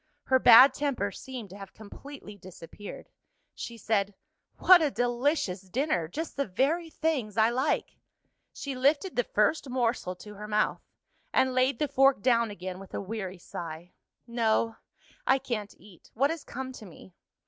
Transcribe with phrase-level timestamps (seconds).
[0.23, 3.11] Her bad temper seemed to have completely disappeared.
[3.53, 4.15] She said,
[4.57, 6.07] "What a delicious dinner!
[6.07, 7.99] Just the very things I like."
[8.51, 10.81] She lifted the first morsel to her mouth
[11.31, 13.93] and laid the fork down again with a weary sigh.
[14.25, 14.77] "No:
[15.27, 17.13] I can't eat; what has come to me?"